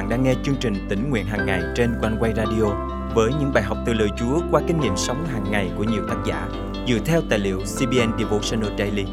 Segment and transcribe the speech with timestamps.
[0.00, 2.64] bạn đang nghe chương trình tỉnh nguyện hàng ngày trên quanh quay radio
[3.14, 6.02] với những bài học từ lời Chúa qua kinh nghiệm sống hàng ngày của nhiều
[6.08, 6.48] tác giả
[6.88, 9.04] dựa theo tài liệu CBN Devotional Daily.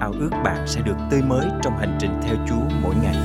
[0.00, 3.16] Ao ước bạn sẽ được tươi mới trong hành trình theo Chúa mỗi ngày.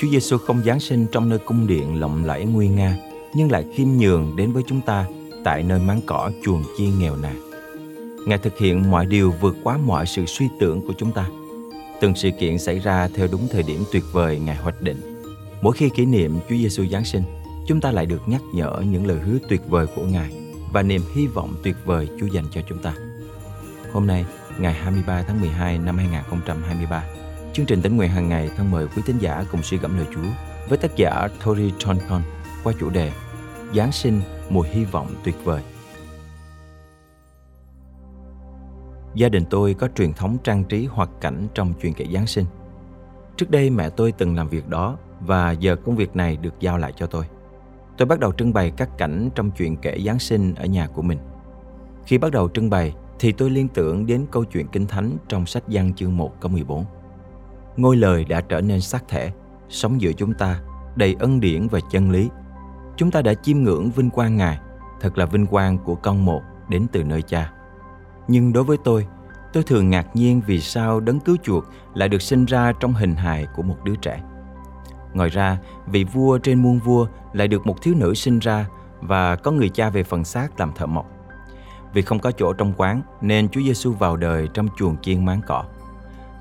[0.00, 2.96] Chúa Giêsu không giáng sinh trong nơi cung điện lộng lẫy nguy nga,
[3.34, 5.04] nhưng lại khiêm nhường đến với chúng ta
[5.44, 7.45] tại nơi máng cỏ chuồng chiên nghèo nàn.
[8.26, 11.26] Ngài thực hiện mọi điều vượt quá mọi sự suy tưởng của chúng ta.
[12.00, 15.22] Từng sự kiện xảy ra theo đúng thời điểm tuyệt vời Ngài hoạch định.
[15.60, 17.22] Mỗi khi kỷ niệm Chúa Giêsu Giáng sinh,
[17.66, 20.32] chúng ta lại được nhắc nhở những lời hứa tuyệt vời của Ngài
[20.72, 22.94] và niềm hy vọng tuyệt vời Chúa dành cho chúng ta.
[23.92, 24.24] Hôm nay,
[24.58, 27.04] ngày 23 tháng 12 năm 2023,
[27.52, 30.06] chương trình tính nguyện hàng ngày thân mời quý tín giả cùng suy gẫm lời
[30.14, 30.30] Chúa
[30.68, 32.22] với tác giả Tori Tonkon
[32.64, 33.12] qua chủ đề
[33.74, 35.62] Giáng sinh mùa hy vọng tuyệt vời.
[39.16, 42.44] Gia đình tôi có truyền thống trang trí hoạt cảnh trong chuyện kể Giáng sinh.
[43.36, 46.78] Trước đây mẹ tôi từng làm việc đó và giờ công việc này được giao
[46.78, 47.24] lại cho tôi.
[47.96, 51.02] Tôi bắt đầu trưng bày các cảnh trong chuyện kể Giáng sinh ở nhà của
[51.02, 51.18] mình.
[52.06, 55.46] Khi bắt đầu trưng bày thì tôi liên tưởng đến câu chuyện Kinh Thánh trong
[55.46, 56.84] sách Giăng chương 1 câu 14.
[57.76, 59.32] Ngôi lời đã trở nên xác thể,
[59.68, 60.60] sống giữa chúng ta,
[60.96, 62.28] đầy ân điển và chân lý.
[62.96, 64.58] Chúng ta đã chiêm ngưỡng vinh quang Ngài,
[65.00, 67.52] thật là vinh quang của con một đến từ nơi cha.
[68.28, 69.06] Nhưng đối với tôi,
[69.52, 73.14] tôi thường ngạc nhiên vì sao đấng cứu chuộc lại được sinh ra trong hình
[73.14, 74.22] hài của một đứa trẻ.
[75.14, 78.66] Ngoài ra, vị vua trên muôn vua lại được một thiếu nữ sinh ra
[79.00, 81.06] và có người cha về phần xác làm thợ mộc.
[81.92, 85.40] Vì không có chỗ trong quán nên Chúa Giêsu vào đời trong chuồng chiên máng
[85.46, 85.64] cỏ.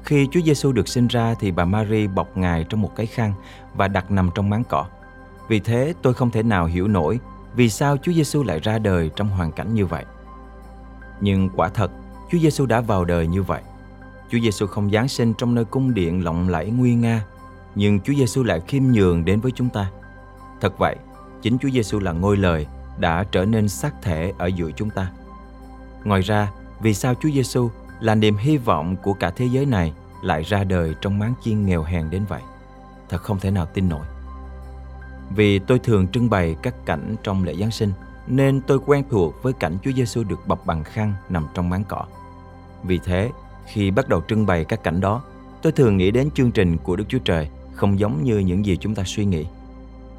[0.03, 3.33] Khi Chúa Giêsu được sinh ra thì bà Mary bọc Ngài trong một cái khăn
[3.75, 4.85] và đặt nằm trong máng cỏ.
[5.47, 7.19] Vì thế tôi không thể nào hiểu nổi
[7.55, 10.05] vì sao Chúa Giêsu lại ra đời trong hoàn cảnh như vậy.
[11.21, 11.91] Nhưng quả thật,
[12.31, 13.61] Chúa Giêsu đã vào đời như vậy.
[14.29, 17.25] Chúa Giêsu không giáng sinh trong nơi cung điện lộng lẫy nguy nga,
[17.75, 19.89] nhưng Chúa Giêsu lại khiêm nhường đến với chúng ta.
[20.61, 20.95] Thật vậy,
[21.41, 22.67] chính Chúa Giêsu là ngôi lời
[22.99, 25.11] đã trở nên xác thể ở giữa chúng ta.
[26.03, 29.93] Ngoài ra, vì sao Chúa Giêsu là niềm hy vọng của cả thế giới này
[30.23, 32.41] lại ra đời trong máng chiên nghèo hèn đến vậy?
[33.09, 34.05] Thật không thể nào tin nổi.
[35.35, 37.91] Vì tôi thường trưng bày các cảnh trong lễ Giáng sinh
[38.27, 41.83] nên tôi quen thuộc với cảnh Chúa Giêsu được bọc bằng khăn nằm trong máng
[41.87, 42.05] cỏ.
[42.83, 43.31] Vì thế,
[43.65, 45.23] khi bắt đầu trưng bày các cảnh đó,
[45.61, 48.77] tôi thường nghĩ đến chương trình của Đức Chúa Trời không giống như những gì
[48.77, 49.45] chúng ta suy nghĩ.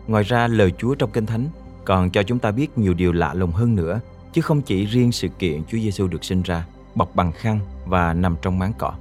[0.07, 1.49] Ngoài ra, lời Chúa trong Kinh Thánh
[1.85, 4.01] còn cho chúng ta biết nhiều điều lạ lùng hơn nữa,
[4.33, 8.15] chứ không chỉ riêng sự kiện Chúa Giêsu được sinh ra, bọc bằng khăn và
[8.15, 8.93] nằm trong máng cỏ.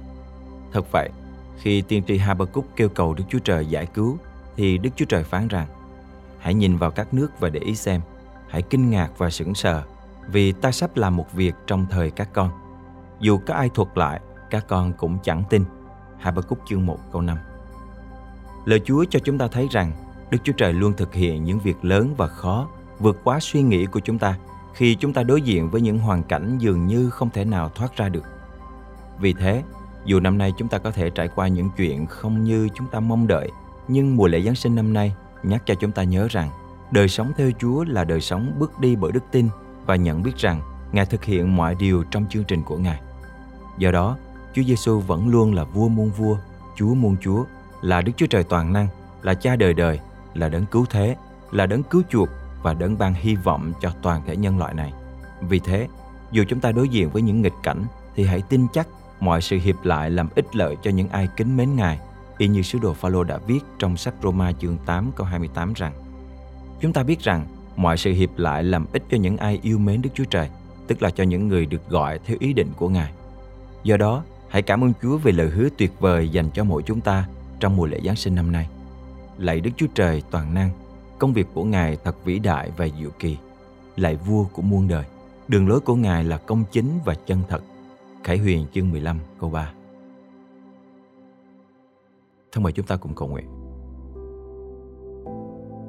[0.72, 1.10] Thật vậy,
[1.58, 4.18] khi tiên tri Habakkuk kêu cầu Đức Chúa Trời giải cứu,
[4.56, 5.66] thì Đức Chúa Trời phán rằng:
[6.38, 8.00] Hãy nhìn vào các nước và để ý xem,
[8.48, 9.82] hãy kinh ngạc và sững sờ,
[10.28, 12.50] vì ta sắp làm một việc trong thời các con.
[13.20, 14.20] Dù có ai thuật lại,
[14.50, 15.64] các con cũng chẳng tin.
[16.18, 17.38] Habakkuk chương 1 câu 5
[18.64, 19.92] Lời Chúa cho chúng ta thấy rằng
[20.30, 22.68] Đức Chúa Trời luôn thực hiện những việc lớn và khó,
[22.98, 24.38] vượt quá suy nghĩ của chúng ta
[24.74, 27.96] khi chúng ta đối diện với những hoàn cảnh dường như không thể nào thoát
[27.96, 28.24] ra được.
[29.18, 29.62] Vì thế,
[30.04, 33.00] dù năm nay chúng ta có thể trải qua những chuyện không như chúng ta
[33.00, 33.50] mong đợi,
[33.88, 36.50] nhưng mùa lễ Giáng sinh năm nay nhắc cho chúng ta nhớ rằng
[36.90, 39.48] đời sống theo Chúa là đời sống bước đi bởi đức tin
[39.86, 40.60] và nhận biết rằng
[40.92, 43.00] Ngài thực hiện mọi điều trong chương trình của Ngài.
[43.78, 44.16] Do đó,
[44.54, 46.38] Chúa Giêsu vẫn luôn là vua muôn vua,
[46.76, 47.44] Chúa muôn chúa,
[47.82, 48.88] là Đức Chúa Trời toàn năng,
[49.22, 50.00] là cha đời đời,
[50.34, 51.16] là đấng cứu thế,
[51.52, 52.28] là đấng cứu chuộc
[52.62, 54.92] và đấng ban hy vọng cho toàn thể nhân loại này.
[55.40, 55.88] Vì thế,
[56.32, 58.88] dù chúng ta đối diện với những nghịch cảnh thì hãy tin chắc
[59.20, 62.00] mọi sự hiệp lại làm ích lợi cho những ai kính mến Ngài,
[62.38, 65.92] y như sứ đồ Phaolô đã viết trong sách Roma chương 8 câu 28 rằng:
[66.80, 70.02] Chúng ta biết rằng mọi sự hiệp lại làm ích cho những ai yêu mến
[70.02, 70.48] Đức Chúa Trời,
[70.86, 73.12] tức là cho những người được gọi theo ý định của Ngài.
[73.82, 77.00] Do đó, hãy cảm ơn Chúa về lời hứa tuyệt vời dành cho mỗi chúng
[77.00, 77.28] ta
[77.60, 78.68] trong mùa lễ Giáng sinh năm nay.
[79.38, 80.70] Lạy Đức Chúa Trời toàn năng,
[81.18, 83.36] công việc của Ngài thật vĩ đại và diệu kỳ.
[83.96, 85.04] Lạy vua của muôn đời,
[85.48, 87.60] đường lối của Ngài là công chính và chân thật.
[88.24, 89.72] Khải Huyền chương 15 câu 3
[92.52, 93.65] Thân mời chúng ta cùng cầu nguyện.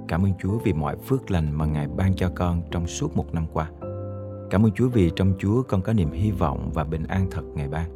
[0.08, 3.34] Cảm ơn Chúa vì mọi phước lành mà Ngài ban cho con trong suốt một
[3.34, 3.72] năm qua.
[4.50, 7.42] Cảm ơn Chúa vì trong Chúa con có niềm hy vọng và bình an thật
[7.56, 7.90] Ngài ban.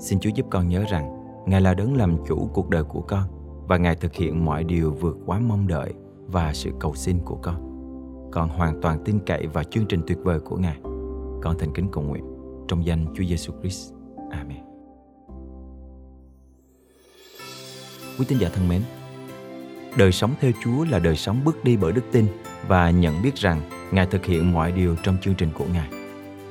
[0.00, 3.22] Xin Chúa giúp con nhớ rằng Ngài là đấng làm chủ cuộc đời của con
[3.68, 5.94] và Ngài thực hiện mọi điều vượt quá mong đợi
[6.26, 7.70] và sự cầu xin của con.
[8.32, 10.76] Con hoàn toàn tin cậy vào chương trình tuyệt vời của Ngài.
[11.42, 12.24] Con thành kính cầu nguyện
[12.68, 13.92] trong danh Chúa Giêsu Christ.
[14.30, 14.64] Amen.
[18.18, 18.82] Quý tín giả thân mến,
[19.96, 22.26] đời sống theo Chúa là đời sống bước đi bởi đức tin
[22.68, 23.60] và nhận biết rằng
[23.90, 25.88] Ngài thực hiện mọi điều trong chương trình của Ngài.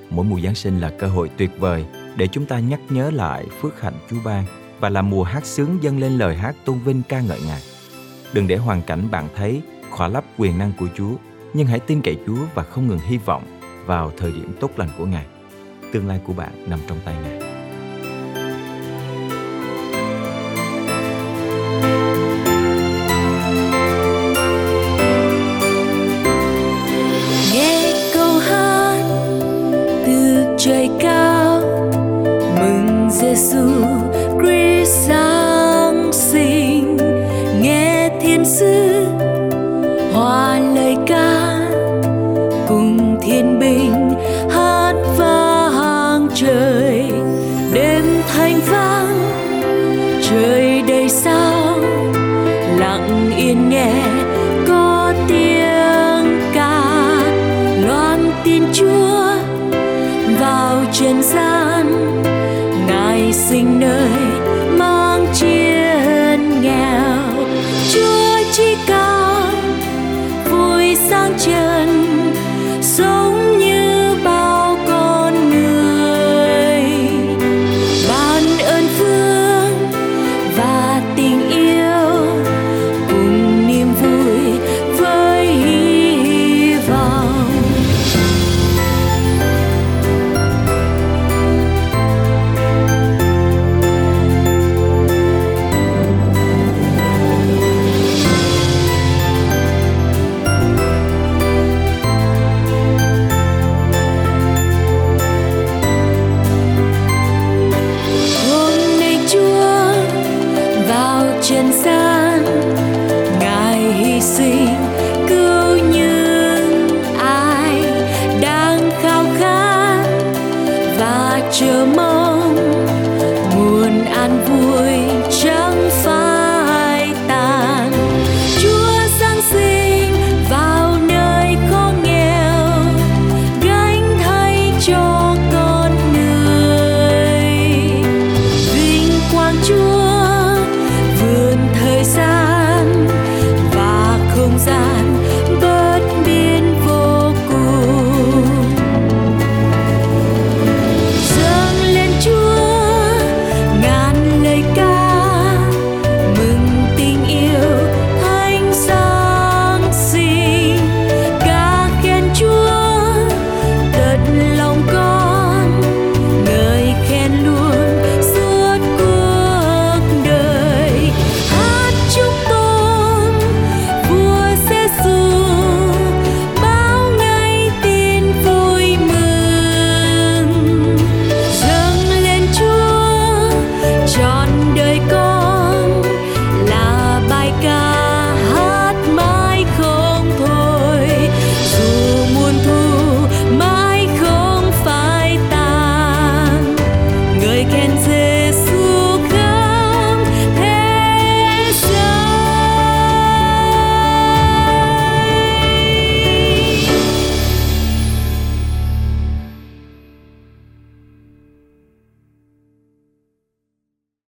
[0.10, 1.86] Mỗi mùa Giáng sinh là cơ hội tuyệt vời
[2.16, 4.46] để chúng ta nhắc nhớ lại phước hạnh Chúa ban
[4.80, 7.62] và là mùa hát sướng dâng lên lời hát tôn vinh ca ngợi Ngài.
[8.34, 11.16] Đừng để hoàn cảnh bạn thấy khỏa lấp quyền năng của Chúa,
[11.54, 13.44] nhưng hãy tin cậy Chúa và không ngừng hy vọng
[13.86, 15.26] vào thời điểm tốt lành của Ngài.
[15.94, 17.53] Tương lai của bạn nằm trong tay Ngài.
[38.34, 39.03] Nghe thiên